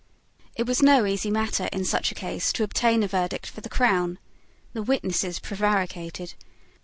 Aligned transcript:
It 0.55 0.65
was 0.65 0.81
no 0.81 1.05
easy 1.05 1.29
matter 1.29 1.69
in 1.71 1.85
such 1.85 2.11
a 2.11 2.15
case 2.15 2.51
to 2.53 2.63
obtain 2.63 3.03
a 3.03 3.07
verdict 3.07 3.45
for 3.45 3.61
the 3.61 3.69
crown. 3.69 4.17
The 4.73 4.81
witnesses 4.81 5.37
prevaricated. 5.37 6.33